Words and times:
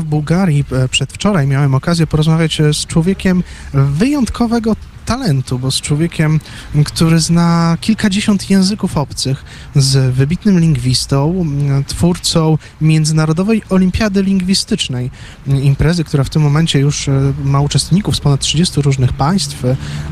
W 0.00 0.04
Bułgarii 0.04 0.64
e, 0.72 0.88
przedwczoraj 0.88 1.46
miałem 1.46 1.74
okazję 1.74 2.06
porozmawiać 2.06 2.60
e, 2.60 2.74
z 2.74 2.86
człowiekiem 2.86 3.42
wyjątkowego 3.74 4.76
talentu, 5.10 5.58
bo 5.58 5.70
z 5.70 5.80
człowiekiem, 5.80 6.40
który 6.84 7.20
zna 7.20 7.76
kilkadziesiąt 7.80 8.50
języków 8.50 8.96
obcych, 8.96 9.44
z 9.76 10.14
wybitnym 10.14 10.60
lingwistą, 10.60 11.46
twórcą 11.86 12.58
Międzynarodowej 12.80 13.62
Olimpiady 13.70 14.22
Lingwistycznej, 14.22 15.10
imprezy, 15.46 16.04
która 16.04 16.24
w 16.24 16.30
tym 16.30 16.42
momencie 16.42 16.78
już 16.78 17.08
e, 17.08 17.32
ma 17.44 17.60
uczestników 17.60 18.16
z 18.16 18.20
ponad 18.20 18.40
30 18.40 18.82
różnych 18.82 19.12
państw. 19.12 19.62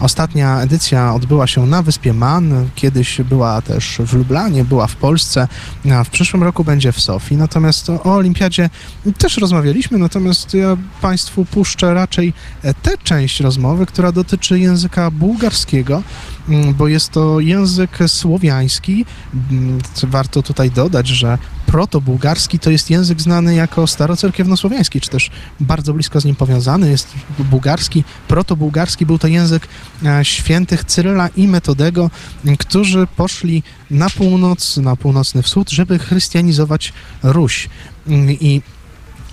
Ostatnia 0.00 0.60
edycja 0.60 1.14
odbyła 1.14 1.46
się 1.46 1.66
na 1.66 1.82
wyspie 1.82 2.12
Man, 2.12 2.68
kiedyś 2.74 3.20
była 3.20 3.62
też 3.62 3.98
w 3.98 4.12
Lublanie, 4.12 4.64
była 4.64 4.86
w 4.86 4.96
Polsce, 4.96 5.48
a 5.92 6.04
w 6.04 6.10
przyszłym 6.10 6.42
roku 6.42 6.64
będzie 6.64 6.92
w 6.92 7.00
Sofii. 7.00 7.36
Natomiast 7.36 7.90
o 7.90 8.02
Olimpiadzie 8.02 8.70
też 9.18 9.36
rozmawialiśmy, 9.36 9.98
natomiast 9.98 10.54
ja 10.54 10.76
Państwu 11.00 11.44
puszczę 11.44 11.94
raczej 11.94 12.32
e, 12.62 12.74
tę 12.74 12.90
część 13.04 13.40
rozmowy, 13.40 13.86
która 13.86 14.12
dotyczy 14.12 14.58
języka 14.58 14.87
bułgarskiego, 15.12 16.02
mm, 16.48 16.74
bo 16.74 16.88
jest 16.88 17.10
to 17.10 17.40
język 17.40 17.98
słowiański. 18.06 19.04
Mm, 19.50 19.78
Warto 20.02 20.42
tutaj 20.42 20.70
dodać, 20.70 21.08
że 21.08 21.38
proto-bułgarski 21.66 22.58
to 22.58 22.70
jest 22.70 22.90
język 22.90 23.20
znany 23.20 23.54
jako 23.54 23.86
starocerkiewnosłowiański, 23.86 25.00
czy 25.00 25.10
też 25.10 25.30
bardzo 25.60 25.94
blisko 25.94 26.20
z 26.20 26.24
nim 26.24 26.36
powiązany 26.36 26.90
jest 26.90 27.08
bułgarski. 27.38 28.04
Proto-bułgarski 28.28 29.06
był 29.06 29.18
to 29.18 29.28
język 29.28 29.68
e, 30.04 30.24
świętych 30.24 30.84
Cyryla 30.84 31.28
i 31.36 31.48
Metodego, 31.48 32.10
m, 32.44 32.56
którzy 32.56 33.06
poszli 33.16 33.62
na 33.90 34.10
północ, 34.10 34.76
na 34.76 34.96
północny 34.96 35.42
wschód, 35.42 35.70
żeby 35.70 35.98
chrystianizować 35.98 36.92
Ruś. 37.22 37.68
Mm, 38.06 38.30
I 38.30 38.62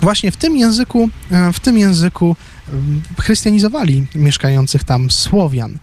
właśnie 0.02 0.32
w 0.32 0.38
tym 0.38 0.58
języku, 0.58 1.10
e, 1.32 1.54
w 1.54 1.60
tym 1.60 1.78
języku 1.78 2.36
chrystianizowali 3.20 4.08
mieszkających 4.16 4.84
tam 4.84 5.12
Słowian. 5.12 5.78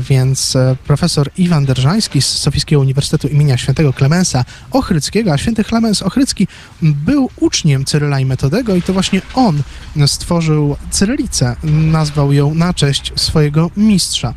Więc 0.00 0.56
e, 0.56 0.76
profesor 0.86 1.30
Iwan 1.36 1.64
Derżański 1.64 2.22
z 2.22 2.26
Sofijskiego 2.26 2.80
Uniwersytetu 2.80 3.28
imienia 3.28 3.58
świętego 3.58 3.92
Klemensa 3.92 4.44
Ochryckiego, 4.70 5.32
a 5.32 5.38
święty 5.38 5.64
Klemens 5.64 6.02
Ochrycki 6.02 6.48
był 6.82 7.30
uczniem 7.36 7.84
Cyryla 7.84 8.20
i 8.20 8.24
Metodego 8.24 8.76
i 8.76 8.82
to 8.82 8.92
właśnie 8.92 9.22
on 9.34 9.62
stworzył 10.06 10.76
cyrylicę, 10.90 11.56
nazwał 11.62 12.32
ją 12.32 12.54
na 12.54 12.74
cześć 12.74 13.12
swojego 13.16 13.70
mistrza. 13.76 14.34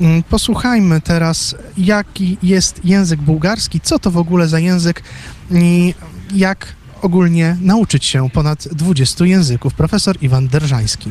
Mm, 0.00 0.22
Posłuchajmy 0.22 1.00
teraz, 1.00 1.54
jaki 1.78 2.38
jest 2.42 2.84
język 2.84 3.20
bułgarski, 3.20 3.80
co 3.80 3.98
to 3.98 4.10
w 4.10 4.16
ogóle 4.16 4.48
za 4.48 4.58
język 4.58 5.02
i 5.50 5.94
jak 6.34 6.66
ogólnie 7.02 7.56
nauczyć 7.60 8.04
się 8.04 8.30
ponad 8.30 8.68
20 8.68 9.26
języków. 9.26 9.74
Profesor 9.74 10.16
Iwan 10.20 10.48
Derżański. 10.48 11.10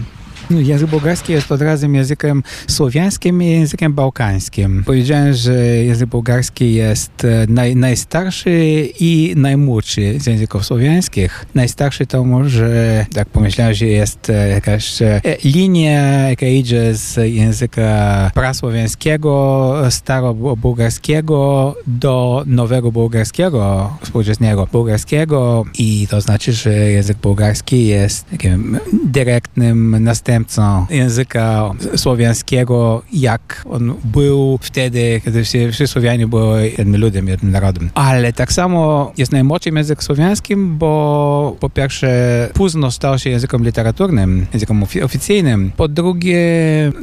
Język 0.50 0.90
bułgarski 0.90 1.34
jest 1.34 1.52
od 1.52 1.62
razu 1.62 1.92
językiem 1.92 2.44
słowiańskim 2.68 3.44
i 3.44 3.50
językiem 3.50 3.94
bałkańskim. 3.94 4.84
Powiedziałem, 4.86 5.34
że 5.34 5.54
język 5.66 6.10
bułgarski 6.10 6.74
jest 6.74 7.26
e, 7.26 7.46
naj, 7.50 7.76
najstarszy 7.76 8.88
i 9.00 9.34
najmłodszy 9.36 10.20
z 10.20 10.28
języków 10.28 10.66
słowiańskich. 10.66 11.46
Najstarszy 11.56 12.06
to 12.06 12.24
może, 12.24 13.06
tak 13.14 13.30
pomyślałem, 13.30 13.74
że 13.74 13.86
jest 13.86 14.30
e, 14.30 14.50
jakaś 14.50 15.02
e, 15.02 15.22
linia, 15.44 16.30
jaka 16.30 16.46
idzie 16.46 16.96
z 16.96 17.34
języka 17.34 18.32
prasłowiańskiego, 18.34 19.76
starobułgarskiego 19.90 21.76
do 21.88 22.44
nowego 22.46 22.92
bułgarskiego, 22.92 23.94
współczesnego 24.02 24.68
bułgarskiego 24.72 25.66
i 25.78 26.08
to 26.10 26.22
znaczy, 26.22 26.54
że 26.54 26.74
język 26.74 27.18
bułgarski 27.18 27.88
jest 27.88 28.30
takim 28.30 28.80
dyrektnym 29.06 30.04
następcą 30.40 30.86
języka 30.90 31.72
słowiańskiego, 31.96 33.02
jak 33.14 33.66
on 33.70 33.94
był 34.04 34.60
wtedy, 34.62 35.22
kiedy 35.26 35.44
wszyscy 35.44 35.88
Słowianie 35.88 36.28
byli 36.28 36.72
jednym 36.78 37.02
ludem, 37.02 37.28
jednym 37.28 37.52
narodem. 37.52 37.90
Ale 37.94 38.34
tak 38.34 38.54
samo 38.54 39.12
jest 39.18 39.32
najmłodszym 39.32 39.78
język 39.78 40.04
słowiańskim, 40.04 40.78
bo 40.78 41.56
po 41.60 41.70
pierwsze 41.70 42.10
późno 42.54 42.92
stał 42.92 43.20
się 43.20 43.30
językiem 43.30 43.64
literaturnym, 43.64 44.46
językiem 44.54 44.84
ofi- 44.84 45.04
oficyjnym. 45.04 45.72
Po 45.78 45.88
drugie, 45.88 46.40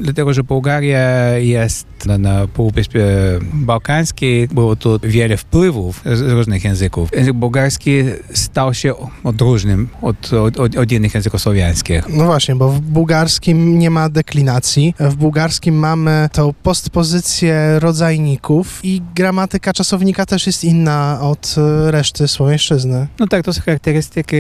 dlatego, 0.01 0.35
że 0.35 0.45
Bułgaria 0.45 1.39
jest 1.39 1.87
na, 2.07 2.19
na 2.19 2.47
Półwyspie 2.47 3.07
Bałkańskiej, 3.53 4.49
było 4.49 4.77
tu 4.77 5.01
wiele 5.03 5.37
wpływów 5.37 6.03
z 6.05 6.21
różnych 6.21 6.65
języków. 6.65 7.11
Język 7.17 7.33
bułgarski 7.33 7.91
stał 8.33 8.75
się 8.75 8.95
odróżnym 9.25 9.89
od, 10.03 10.33
od, 10.33 10.61
od, 10.61 10.77
od 10.77 10.93
innych 10.93 11.15
języków 11.15 11.41
słowiańskich. 11.41 12.09
No 12.09 12.25
właśnie, 12.25 12.57
bo 12.57 12.69
w 12.69 12.81
bułgarskim 13.27 13.79
nie 13.79 13.91
ma 13.91 14.09
deklinacji. 14.09 14.95
W 15.01 15.15
bułgarskim 15.15 15.75
mamy 15.75 16.29
tą 16.33 16.53
postpozycję 16.63 17.81
rodzajników 17.81 18.81
i 18.83 19.03
gramatyka 19.15 19.73
czasownika 19.73 20.27
też 20.27 20.47
jest 20.47 20.65
inna 20.65 21.19
od 21.21 21.55
e, 21.59 21.91
reszty 21.91 22.29
słowiańszczyzny. 22.29 23.07
No 23.19 23.27
tak, 23.27 23.45
to 23.45 23.53
są 23.53 23.61
charakterystyki 23.63 24.37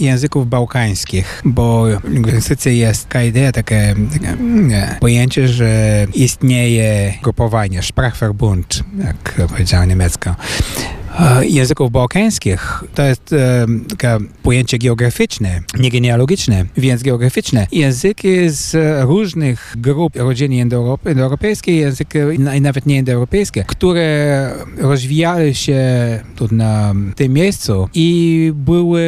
języków 0.00 0.48
bałkańskich, 0.48 1.42
bo 1.44 1.84
w 2.04 2.10
lingwistyce 2.10 2.74
jest 2.74 3.04
taka 3.04 3.22
idea, 3.22 3.52
takie, 3.52 3.94
nie, 4.40 4.96
pojęcie, 5.00 5.48
że 5.48 6.06
istnieje 6.14 7.14
grupowanie, 7.22 7.82
Sprachverbund, 7.82 8.82
jak 9.04 9.48
powiedziała 9.48 9.84
niemiecka. 9.84 10.36
E, 11.20 11.46
Języków 11.46 11.90
bałkańskich 11.92 12.84
to 12.94 13.02
jest 13.02 13.32
e, 13.32 13.66
takie 13.88 14.16
pojęcie 14.42 14.78
geograficzne, 14.78 15.60
nie 15.78 15.90
genealogiczne, 15.90 16.64
więc 16.76 17.02
geograficzne. 17.02 17.66
Języki 17.72 18.48
z 18.48 18.76
różnych 19.08 19.74
grup 19.76 20.14
indoeurope- 20.14 21.10
indoeuropejskiej, 21.10 21.76
języki 21.76 22.18
na- 22.38 22.60
nawet 22.60 22.86
nie 22.86 22.96
indoeuropejskie, 22.96 23.64
które 23.66 24.52
rozwijały 24.78 25.54
się 25.54 25.80
tu 26.36 26.48
na 26.54 26.94
tym 27.16 27.32
miejscu 27.32 27.88
i 27.94 28.52
były 28.54 29.02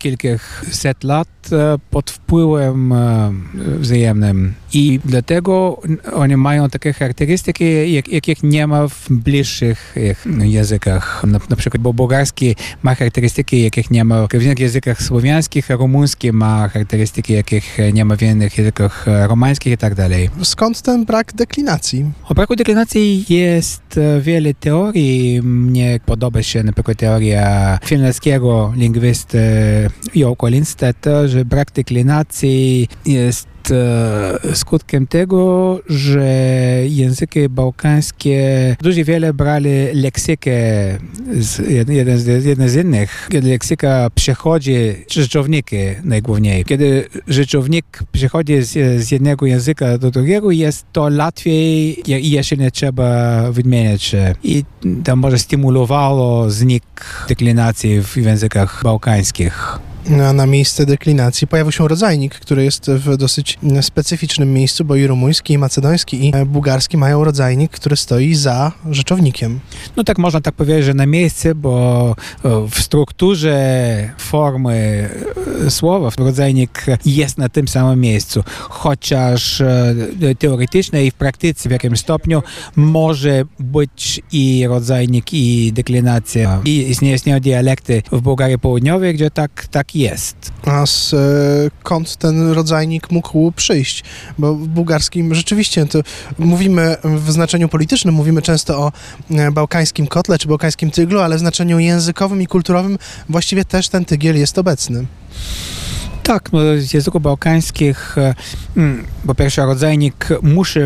kilkaset 0.00 1.04
lat 1.04 1.28
e, 1.52 1.78
pod 1.90 2.10
wpływem 2.10 2.92
e, 2.92 3.30
wzajemnym. 3.78 4.54
I 4.74 5.00
dlatego 5.04 5.80
oni 6.12 6.36
mają 6.36 6.68
takie 6.70 6.92
charakterystyki, 6.92 7.92
jak, 7.92 8.08
jakich 8.08 8.42
nie 8.42 8.66
ma 8.66 8.88
w 8.88 9.06
bliższych 9.10 9.94
ich 10.10 10.26
językach. 10.44 11.24
Na, 11.26 11.38
na 11.52 11.56
przykład, 11.56 11.82
bo 11.82 11.92
bułgarski 11.92 12.56
ma 12.82 12.94
charakterystyki, 12.94 13.62
jakich 13.62 13.90
nie 13.90 14.04
ma 14.04 14.26
w 14.26 14.42
innych 14.42 14.58
językach 14.58 15.02
słowiańskich, 15.02 15.70
rumuński 15.70 16.32
ma 16.32 16.68
charakterystyki, 16.68 17.32
jakich 17.32 17.78
nie 17.92 18.04
ma 18.04 18.16
w 18.16 18.22
innych 18.22 18.58
językach 18.58 19.06
romańskich 19.06 19.72
i 19.72 19.78
tak 19.78 19.94
dalej. 19.94 20.30
Skąd 20.42 20.82
ten 20.82 21.04
brak 21.04 21.32
deklinacji? 21.32 22.04
O 22.28 22.34
braku 22.34 22.56
deklinacji 22.56 23.24
jest 23.28 23.81
wiele 24.20 24.54
teorii. 24.54 25.42
Mnie 25.42 26.00
podoba 26.06 26.42
się 26.42 26.62
na 26.62 26.72
przykład 26.72 26.98
teoria 26.98 27.78
finlandzkiego 27.84 28.72
lingwisty 28.76 29.38
Jouko 30.14 30.48
Lindstedt, 30.48 31.06
że 31.26 31.44
brak 31.44 31.72
deklinacji 31.72 32.88
jest 33.06 33.48
e, 33.70 34.54
skutkiem 34.54 35.06
tego, 35.06 35.80
że 35.88 36.26
języki 36.88 37.48
bałkańskie 37.48 38.76
dużo 38.82 39.04
wiele 39.04 39.34
brali 39.34 39.70
leksykę 39.94 40.52
z, 41.40 41.70
jeden, 41.88 42.18
z, 42.18 42.44
jeden 42.44 42.68
z 42.68 42.74
innych. 42.76 43.28
Kiedy 43.32 43.48
leksyka 43.48 44.08
przechodzi, 44.14 44.74
rzeczowniki 45.10 45.76
najgłówniej, 46.04 46.64
kiedy 46.64 47.04
rzeczownik 47.28 47.84
przechodzi 48.12 48.62
z, 48.62 49.02
z 49.04 49.10
jednego 49.10 49.46
języka 49.46 49.98
do 49.98 50.10
drugiego, 50.10 50.50
jest 50.50 50.84
to 50.92 51.08
łatwiej, 51.18 51.96
je- 52.06 52.20
jeśli 52.20 52.58
nie 52.58 52.70
trzeba 52.70 53.42
wymieniać 53.52 53.81
się. 54.02 54.34
I 54.42 54.64
to 55.04 55.16
może 55.16 55.38
stymulowało 55.38 56.50
znik 56.50 56.84
deklinacji 57.28 58.02
w 58.02 58.16
językach 58.16 58.80
bałkańskich. 58.84 59.78
Na 60.06 60.46
miejsce 60.46 60.86
deklinacji 60.86 61.46
pojawił 61.46 61.72
się 61.72 61.88
rodzajnik, 61.88 62.34
który 62.34 62.64
jest 62.64 62.90
w 62.90 63.16
dosyć 63.16 63.58
specyficznym 63.80 64.52
miejscu, 64.52 64.84
bo 64.84 64.96
i 64.96 65.06
rumuński, 65.06 65.52
i 65.52 65.58
macedoński, 65.58 66.28
i 66.28 66.32
bułgarski 66.46 66.96
mają 66.96 67.24
rodzajnik, 67.24 67.72
który 67.72 67.96
stoi 67.96 68.34
za 68.34 68.72
rzeczownikiem. 68.90 69.60
No 69.96 70.04
tak 70.04 70.18
można 70.18 70.40
tak 70.40 70.54
powiedzieć, 70.54 70.84
że 70.84 70.94
na 70.94 71.06
miejsce, 71.06 71.54
bo 71.54 72.14
e, 72.44 72.68
w 72.70 72.82
strukturze 72.82 74.12
formy 74.18 75.08
e, 75.66 75.70
słowa 75.70 76.10
rodzajnik 76.18 76.84
jest 77.04 77.38
na 77.38 77.48
tym 77.48 77.68
samym 77.68 78.00
miejscu. 78.00 78.44
Chociaż 78.68 79.60
e, 79.60 79.94
teoretycznie 80.38 81.06
i 81.06 81.10
w 81.10 81.14
praktyce 81.14 81.68
w 81.68 81.72
jakimś 81.72 82.00
stopniu 82.00 82.42
może 82.76 83.44
być 83.58 84.20
i 84.32 84.66
rodzajnik, 84.68 85.34
i 85.34 85.72
deklinacja. 85.72 86.60
I 86.64 86.90
istnieją 86.90 87.40
dialekty 87.40 88.02
w 88.12 88.20
Bułgarii 88.20 88.58
Południowej, 88.58 89.14
gdzie 89.14 89.30
tak, 89.30 89.66
tak 89.70 89.91
jest. 89.94 90.36
A 90.66 90.84
skąd 90.86 92.16
ten 92.16 92.52
rodzajnik 92.52 93.10
mógł 93.10 93.52
przyjść? 93.52 94.04
Bo 94.38 94.54
w 94.54 94.68
bułgarskim 94.68 95.34
rzeczywiście 95.34 95.86
to 95.86 96.00
mówimy 96.38 96.96
w 97.04 97.32
znaczeniu 97.32 97.68
politycznym, 97.68 98.14
mówimy 98.14 98.42
często 98.42 98.78
o 98.78 98.92
e, 99.30 99.50
bałkańskim 99.50 100.06
kotle 100.06 100.38
czy 100.38 100.48
bałkańskim 100.48 100.90
tyglu, 100.90 101.20
ale 101.20 101.36
w 101.36 101.38
znaczeniu 101.38 101.78
językowym 101.78 102.42
i 102.42 102.46
kulturowym 102.46 102.98
właściwie 103.28 103.64
też 103.64 103.88
ten 103.88 104.04
tygiel 104.04 104.38
jest 104.38 104.58
obecny. 104.58 105.06
Tak, 106.22 106.52
no, 106.52 106.60
z 106.78 106.94
języków 106.94 107.22
bałkańskich 107.22 108.16
mm, 108.76 109.04
po 109.26 109.34
pierwsze 109.34 109.66
rodzajnik 109.66 110.28
musi 110.42 110.80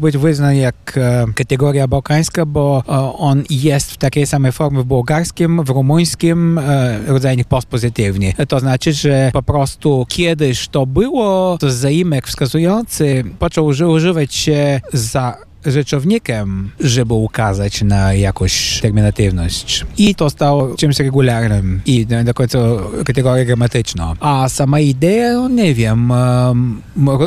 być 0.00 0.16
wyznany 0.16 0.56
jak 0.56 0.98
kategoria 1.34 1.88
bałkańska, 1.88 2.46
bo 2.46 2.82
on 3.18 3.42
jest 3.50 3.90
w 3.90 3.96
takiej 3.96 4.26
samej 4.26 4.52
formie 4.52 4.80
w 4.80 4.84
bułgarskim, 4.84 5.64
w 5.64 5.68
rumuńskim, 5.68 6.60
rodzajnik 7.06 7.48
postpozytywny. 7.48 8.32
To 8.48 8.60
znaczy, 8.60 8.92
że 8.92 9.30
po 9.32 9.42
prostu 9.42 10.06
kiedyś 10.08 10.68
to 10.68 10.86
było, 10.86 11.56
to 11.60 11.70
zaimek 11.70 12.26
wskazujący 12.26 13.24
począł 13.38 13.66
używać 13.66 14.34
się 14.34 14.80
za 14.92 15.36
rzeczownikiem, 15.66 16.70
żeby 16.80 17.14
ukazać 17.14 17.82
na 17.82 18.14
jakąś 18.14 18.80
terminatywność. 18.80 19.86
I 19.98 20.14
to 20.14 20.30
stało 20.30 20.76
czymś 20.76 20.98
regularnym 20.98 21.80
i 21.86 22.06
do 22.06 22.34
końca 22.34 22.58
kategorią 23.04 23.44
gramatyczną. 23.44 24.14
A 24.20 24.48
sama 24.48 24.80
idea, 24.80 25.32
no 25.32 25.48
nie 25.48 25.74
wiem, 25.74 26.12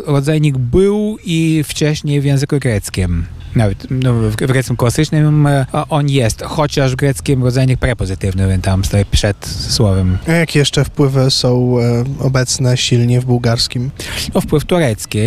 rodzajnik 0.06 0.58
był 0.58 1.18
i 1.26 1.64
wcześniej 1.68 2.22
w 2.22 2.26
języku 2.26 2.60
greckim. 2.60 3.26
Nawet 3.56 3.88
no, 3.90 4.14
w 4.14 4.36
greckim 4.36 4.76
klasycznym 4.76 5.48
on 5.90 6.10
jest, 6.10 6.42
chociaż 6.42 6.92
w 6.92 6.96
greckim 6.96 7.44
rodzajnik 7.44 7.80
prepozytywny, 7.80 8.60
tam 8.62 8.86
stoi 8.86 9.06
przed 9.06 9.46
słowem. 9.46 10.18
A 10.28 10.32
jakie 10.32 10.60
jeszcze 10.60 10.86
wpływy 10.86 11.32
są 11.32 11.76
obecne 12.20 12.78
silnie 12.78 13.22
w 13.22 13.26
bułgarskim? 13.26 13.92
No, 14.34 14.42
wpływ 14.42 14.66
turecki, 14.66 15.20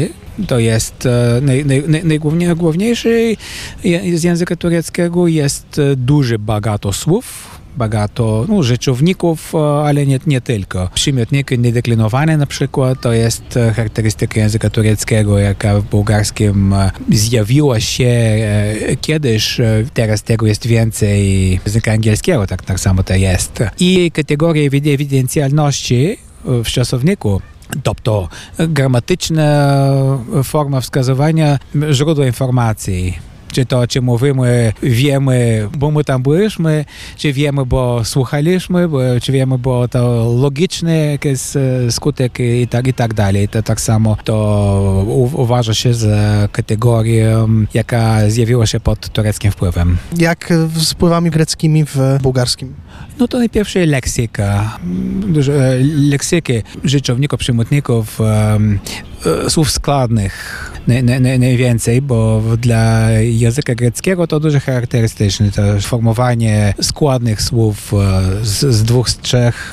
to 0.46 0.58
jest 0.58 1.08
naj, 1.43 1.64
naj, 1.64 2.05
najgłówniejszy 2.05 3.37
z 4.14 4.23
języka 4.23 4.56
tureckiego 4.56 5.26
jest 5.26 5.81
duży 5.96 6.38
bagato 6.38 6.93
słów, 6.93 7.58
bagato 7.76 8.46
no, 8.49 8.62
rzeczowników, 8.62 9.55
ale 9.85 10.06
nie, 10.06 10.19
nie 10.26 10.40
tylko. 10.40 10.90
Przymiotniki 10.94 11.58
niedeklinowane 11.58 12.37
na 12.37 12.46
przykład 12.46 13.00
to 13.00 13.12
jest 13.12 13.58
charakterystyka 13.76 14.40
języka 14.40 14.70
tureckiego, 14.70 15.38
jaka 15.38 15.81
w 15.81 15.85
bułgarskim 15.85 16.75
zjawiła 17.12 17.81
się 17.81 18.37
kiedyś, 19.00 19.61
teraz 19.94 20.23
tego 20.23 20.46
jest 20.46 20.67
więcej 20.67 21.50
języka 21.67 21.93
angielskiego, 21.93 22.46
tak, 22.46 22.62
tak 22.62 22.81
samo 22.81 23.02
to 23.02 23.14
jest. 23.14 23.62
I 23.81 24.11
kategoria 24.11 24.62
ewidencjalności 24.67 26.17
w 26.44 26.67
czasowniku 26.67 27.41
Тобто 27.83 28.30
граматична 28.57 29.74
форма 30.44 30.81
wskazywania 30.81 31.59
źródła 31.91 32.25
informacji. 32.25 33.19
czy 33.52 33.66
to, 33.66 33.86
czy 33.86 34.02
mówimy, 34.02 34.72
wiemy, 34.82 35.68
bo 35.78 35.90
my 35.90 36.04
tam 36.04 36.22
byliśmy, 36.22 36.84
czy 37.16 37.32
wiemy, 37.32 37.66
bo 37.66 38.04
słuchaliśmy, 38.04 38.88
bo, 38.88 38.98
czy 39.22 39.32
wiemy, 39.32 39.58
bo 39.58 39.88
to 39.88 40.32
logiczny 40.40 41.10
jakiś 41.10 41.40
skutek 41.90 42.38
i 42.40 42.68
tak, 42.68 42.86
i 42.86 42.94
tak 42.94 43.14
dalej. 43.14 43.48
To 43.48 43.62
tak 43.62 43.80
samo 43.80 44.16
to 44.24 45.04
uważa 45.32 45.74
się 45.74 45.94
za 45.94 46.48
kategorię, 46.52 47.46
jaka 47.74 48.30
zjawiła 48.30 48.66
się 48.66 48.80
pod 48.80 49.08
tureckim 49.08 49.52
wpływem. 49.52 49.96
Jak 50.16 50.52
z 50.76 50.92
wpływami 50.92 51.30
greckimi 51.30 51.84
w 51.84 51.96
bułgarskim? 52.22 52.74
No 53.18 53.28
to 53.28 53.38
najpierw 53.38 53.74
leksyka, 53.74 54.78
dużo 55.26 55.52
leksyki 56.10 56.52
rzeczowników, 56.84 57.40
przymiotników, 57.40 58.18
słów 59.49 59.70
składnych 59.70 60.69
naj, 60.88 61.20
naj, 61.20 61.38
najwięcej, 61.38 62.03
bo 62.03 62.43
dla 62.61 63.11
języka 63.11 63.75
greckiego 63.75 64.26
to 64.26 64.41
dużo 64.41 64.61
charakterystyczne, 64.61 65.50
to 65.50 65.62
formowanie 65.81 66.75
składnych 66.81 67.43
słów 67.43 67.93
z, 68.43 68.75
z 68.75 68.85
dwóch, 68.85 69.11
z 69.11 69.19
trzech. 69.19 69.73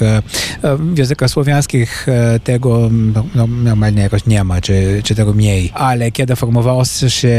W 0.64 0.98
językach 0.98 1.30
słowiańskich 1.30 2.08
tego 2.44 2.90
no, 3.36 3.48
normalnie 3.48 4.02
jakoś 4.02 4.26
nie 4.26 4.44
ma, 4.44 4.62
czy, 4.62 5.02
czy 5.04 5.16
tego 5.16 5.34
mniej. 5.34 5.72
Ale 5.74 6.12
kiedy 6.12 6.36
formował 6.36 6.84
się 7.08 7.30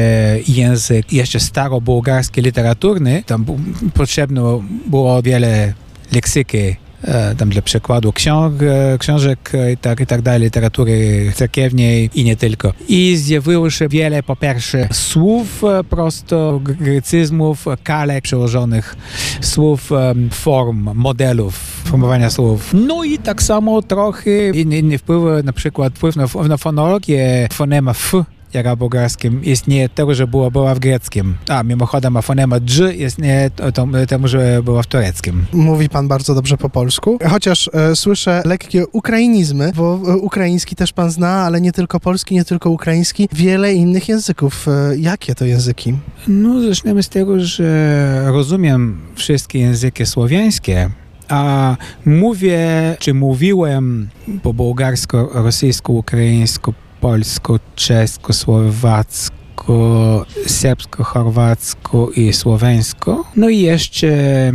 język 0.49 1.12
jeszcze 1.12 1.41
starobułgarski 1.41 2.43
literaturny, 2.43 3.23
tam 3.26 3.44
potrzebne 3.94 4.62
było 4.87 5.23
wiele 5.23 5.73
leksyki 6.12 6.76
tam 7.38 7.49
dla 7.49 7.62
przykładu 7.62 8.12
ksiąg, 8.12 8.55
książek 8.99 9.53
i 9.73 9.76
tak, 9.76 10.00
i 10.00 10.06
tak 10.06 10.23
dalej, 10.23 10.41
literatury 10.41 11.32
cerkiewnej 11.35 12.11
i 12.14 12.25
nie 12.25 12.37
tylko. 12.37 12.73
I 12.88 13.17
zjawiło 13.17 13.70
się 13.70 13.88
wiele, 13.88 14.23
po 14.23 14.37
pierwsze, 14.37 14.88
słów 14.93 15.62
prosto, 15.91 16.61
grecyzmów, 16.62 17.64
kalek 17.82 18.25
przełożonych, 18.25 18.97
słów, 19.41 19.91
form, 20.31 20.91
modelów 20.94 21.76
formowania 21.87 22.31
słów. 22.31 22.75
No 22.75 23.05
i 23.05 23.19
tak 23.19 23.43
samo 23.43 23.82
trochę 23.82 24.50
inne, 24.50 24.79
inne 24.79 24.99
wpływy, 24.99 25.43
na 25.43 25.53
przykład 25.53 25.94
wpływ 25.94 26.17
na, 26.17 26.26
na 26.49 26.56
fonologię, 26.56 27.49
fonema 27.53 27.91
f 27.91 28.12
bułgarskim 28.76 29.44
istnieje 29.44 29.88
tego, 29.88 30.14
że 30.14 30.26
była, 30.26 30.50
była 30.50 30.75
w 30.75 30.79
greckim. 30.79 31.35
A 31.49 31.62
mimochodem, 31.62 32.17
a 32.17 32.23
fonema 32.23 32.61
dż 32.61 32.94
istnieje 32.97 33.50
temu, 34.08 34.29
że 34.29 34.62
była 34.62 34.82
w 34.82 34.87
tureckim. 34.87 35.47
Mówi 35.53 35.88
pan 35.88 36.08
bardzo 36.08 36.35
dobrze 36.35 36.56
po 36.56 36.70
polsku, 36.70 37.19
chociaż 37.31 37.70
e, 37.75 37.97
słyszę 37.97 38.43
lekkie 38.44 38.87
ukrainizmy, 38.87 39.73
bo 39.76 40.00
e, 40.08 40.17
ukraiński 40.17 40.76
też 40.76 40.93
pan 40.93 41.11
zna, 41.11 41.29
ale 41.29 41.61
nie 41.61 41.73
tylko 41.73 42.00
polski, 42.00 42.35
nie 42.35 42.44
tylko 42.44 42.70
ukraiński, 42.70 43.29
wiele 43.32 43.75
innych 43.75 44.08
języków. 44.08 44.69
E, 44.69 44.97
jakie 44.97 45.35
to 45.35 45.44
języki? 45.44 45.94
No, 46.29 46.62
zaczniemy 46.69 47.03
z 47.03 47.08
tego, 47.08 47.41
że 47.41 48.23
rozumiem 48.26 49.00
wszystkie 49.14 49.58
języki 49.58 50.06
słowiańskie, 50.06 50.91
a 51.29 51.76
mówię, 52.05 52.97
czy 52.99 53.14
mówiłem 53.14 54.08
po 54.43 54.55
bułgarsku, 54.55 55.17
rosyjsku, 55.35 55.97
ukraińsku, 55.97 56.75
polsko, 57.00 57.58
czesko, 57.76 58.32
słowacko, 58.32 60.26
serbsko, 60.46 61.04
chorwacko 61.04 62.10
i 62.16 62.32
słoweńsko. 62.32 63.25
No 63.37 63.48
i 63.48 63.58
jeszcze 63.58 64.52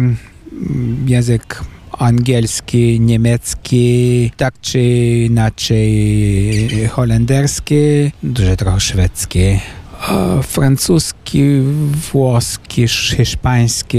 język 1.05 1.63
angielski, 1.91 2.99
niemiecki, 2.99 4.31
tak 4.37 4.53
czy 4.61 4.81
inaczej 5.25 6.69
holenderski, 6.91 8.11
dużo 8.23 8.55
trochę 8.55 8.79
szwedzki, 8.79 9.59
francuski, 10.43 11.43
włoski, 12.11 12.87
hiszpański, 12.87 13.97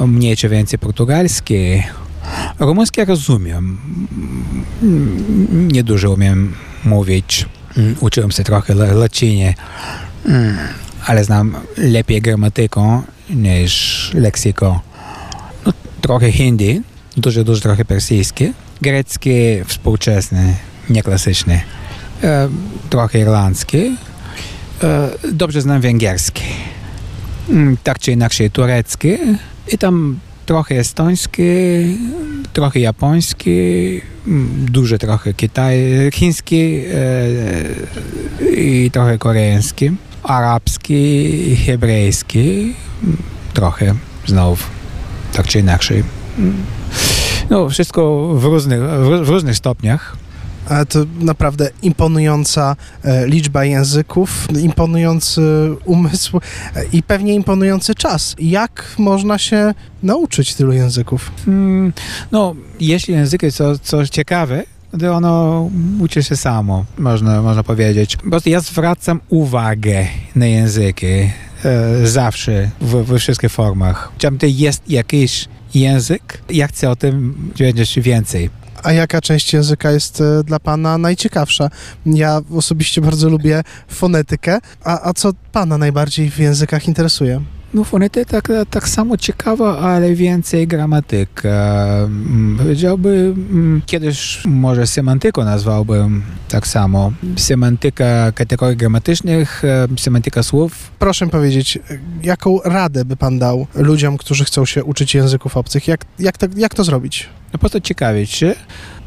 mniej 0.00 0.36
czy 0.36 0.48
więcej 0.48 0.78
portugalski. 0.78 1.82
Rumuński 2.58 3.04
rozumiem. 3.04 3.78
Nie 5.52 5.84
dużo 5.84 6.12
umiem 6.12 6.54
mówić. 6.84 7.46
Uczyłem 8.00 8.30
się 8.30 8.44
trochę 8.44 8.76
łacinie, 8.96 9.54
ale 11.06 11.24
znam 11.24 11.56
lepiej 11.76 12.22
gramatykę 12.22 13.02
niż 13.30 14.10
leksyko. 14.14 14.80
No, 15.66 15.72
trochę 16.00 16.32
hindi, 16.32 16.82
dużo, 17.16 17.44
dużo 17.44 17.60
trochę 17.60 17.84
persyjski. 17.84 18.52
Grecki 18.82 19.30
współczesny, 19.66 20.56
nieklasyczny. 20.90 21.60
E, 22.22 22.48
trochę 22.90 23.18
irlandzki. 23.18 23.96
E, 24.82 25.10
dobrze 25.32 25.60
znam 25.60 25.80
węgierski. 25.80 26.44
Tak 27.82 27.98
czy 27.98 28.12
inaczej 28.12 28.50
turecki. 28.50 29.08
I 29.68 29.78
tam 29.78 30.18
trochę 30.50 30.78
estoński, 30.78 31.42
trochę 32.52 32.80
japoński, 32.80 34.00
duże 34.56 34.98
trochę 34.98 35.34
kitaj, 35.34 35.78
chiński 36.12 36.80
i 38.56 38.90
trochę 38.92 39.18
koreański, 39.18 39.90
arabski, 40.22 41.56
hebrajski, 41.56 42.74
trochę 43.54 43.94
znowu, 44.26 44.64
tak 45.32 45.46
czy 45.46 45.58
inaczej. 45.58 46.02
No, 47.50 47.68
wszystko 47.68 48.28
w 48.34 48.44
różnych, 48.44 48.80
w 49.24 49.28
różnych 49.28 49.56
stopniach 49.56 50.16
to 50.88 50.98
naprawdę 51.20 51.70
imponująca 51.82 52.76
e, 53.04 53.26
liczba 53.26 53.64
języków, 53.64 54.48
imponujący 54.62 55.42
umysł 55.84 56.40
e, 56.76 56.84
i 56.92 57.02
pewnie 57.02 57.34
imponujący 57.34 57.94
czas. 57.94 58.36
Jak 58.38 58.94
można 58.98 59.38
się 59.38 59.74
nauczyć 60.02 60.54
tylu 60.54 60.72
języków? 60.72 61.32
Hmm, 61.44 61.92
no, 62.32 62.54
jeśli 62.80 63.14
języki 63.14 63.50
są 63.50 63.78
coś 63.78 64.08
ciekawe, 64.08 64.62
to 65.00 65.14
ono 65.14 65.68
uczy 66.00 66.22
się 66.22 66.36
samo, 66.36 66.84
można, 66.98 67.42
można 67.42 67.62
powiedzieć. 67.62 68.16
Po 68.16 68.30
prostu 68.30 68.50
ja 68.50 68.60
zwracam 68.60 69.20
uwagę 69.28 70.06
na 70.36 70.46
języki 70.46 71.06
e, 71.06 71.30
zawsze, 72.04 72.70
w, 72.80 73.04
we 73.04 73.18
wszystkich 73.18 73.52
formach. 73.52 74.12
Tam 74.18 74.38
jest 74.42 74.82
jakiś 74.88 75.48
język, 75.74 76.42
ja 76.50 76.68
chcę 76.68 76.90
o 76.90 76.96
tym 76.96 77.34
wiedzieć 77.56 78.00
więcej. 78.00 78.50
A 78.82 78.92
jaka 78.92 79.20
część 79.20 79.52
języka 79.52 79.90
jest 79.90 80.20
e, 80.20 80.44
dla 80.44 80.58
Pana 80.58 80.98
najciekawsza? 80.98 81.70
Ja 82.06 82.40
osobiście 82.56 83.00
bardzo 83.00 83.28
lubię 83.28 83.62
fonetykę. 83.88 84.58
A, 84.84 85.08
a 85.08 85.12
co 85.12 85.32
Pana 85.52 85.78
najbardziej 85.78 86.30
w 86.30 86.38
językach 86.38 86.88
interesuje? 86.88 87.40
No 87.74 87.84
fonetyka 87.84 88.42
tak, 88.42 88.48
tak 88.70 88.88
samo 88.88 89.16
ciekawa, 89.16 89.78
ale 89.78 90.14
więcej 90.14 90.66
gramatyka. 90.66 91.48
Mm, 92.04 92.56
Powiedziałbym, 92.58 93.46
mm, 93.50 93.82
kiedyś 93.86 94.42
może 94.46 94.86
semantyką 94.86 95.44
nazwałbym 95.44 96.22
tak 96.48 96.66
samo. 96.66 97.12
Semantyka 97.36 98.32
kategorii 98.32 98.76
gramatycznych, 98.76 99.64
e, 99.64 99.88
semantyka 99.98 100.42
słów. 100.42 100.90
Proszę 100.98 101.26
powiedzieć, 101.26 101.78
jaką 102.22 102.60
radę 102.64 103.04
by 103.04 103.16
pan 103.16 103.38
dał 103.38 103.66
ludziom, 103.74 104.16
którzy 104.16 104.44
chcą 104.44 104.66
się 104.66 104.84
uczyć 104.84 105.14
języków 105.14 105.56
obcych? 105.56 105.88
Jak, 105.88 106.04
jak, 106.18 106.38
to, 106.38 106.46
jak 106.56 106.74
to 106.74 106.84
zrobić? 106.84 107.28
No 107.46 107.52
po 107.52 107.58
prostu 107.58 107.80
ciekawić 107.80 108.30
się, 108.30 108.54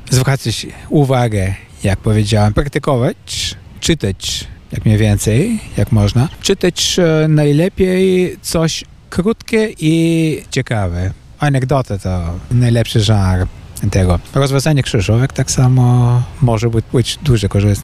zwracać 0.09 0.67
uwagę, 0.89 1.53
jak 1.83 1.99
powiedziałem, 1.99 2.53
praktykować, 2.53 3.55
czytać 3.79 4.47
jak 4.73 4.85
mniej 4.85 4.97
więcej, 4.97 5.59
jak 5.77 5.91
można. 5.91 6.29
Czytać 6.41 6.99
e, 6.99 7.27
najlepiej 7.27 8.37
coś 8.41 8.83
krótkie 9.09 9.69
i 9.79 10.43
ciekawe. 10.51 11.11
Anegdoty 11.39 11.99
to 11.99 12.21
najlepszy 12.51 12.99
żar 13.01 13.47
tego. 13.91 14.19
Rozwiązanie 14.33 14.83
krzyżówek 14.83 15.33
tak 15.33 15.51
samo 15.51 16.21
może 16.41 16.69
być, 16.69 16.85
być 16.93 17.19
duże 17.23 17.49
korzystne. 17.49 17.71